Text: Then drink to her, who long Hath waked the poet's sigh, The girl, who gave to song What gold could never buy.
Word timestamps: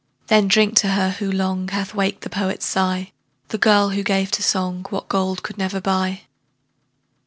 Then 0.29 0.47
drink 0.47 0.75
to 0.77 0.87
her, 0.93 1.11
who 1.11 1.31
long 1.31 1.67
Hath 1.67 1.93
waked 1.93 2.21
the 2.21 2.29
poet's 2.31 2.65
sigh, 2.65 3.11
The 3.49 3.59
girl, 3.59 3.89
who 3.89 4.01
gave 4.01 4.31
to 4.31 4.41
song 4.41 4.83
What 4.89 5.07
gold 5.07 5.43
could 5.43 5.59
never 5.59 5.79
buy. 5.79 6.21